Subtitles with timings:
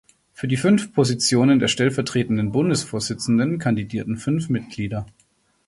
[0.33, 5.05] Für die fünf Positionen der stellvertretenden Bundesvorsitzenden kandidierten fünf Mitglieder.